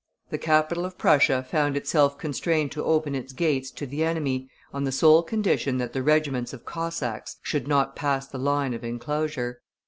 [0.31, 4.83] The capital of Prussia found itself constrained to open its gates to the enemy, on
[4.83, 9.61] the sole condition that the regiments of Cossacks should not pass the line of enclosure.